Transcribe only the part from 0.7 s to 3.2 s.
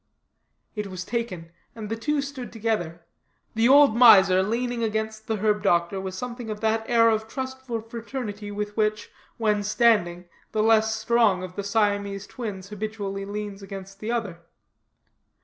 It was taken; and the two stood together;